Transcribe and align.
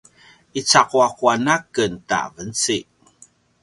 icaquaquan 0.59 1.45
a 1.53 1.55
ken 1.73 1.93
ta 2.09 2.21
vencik 2.33 2.87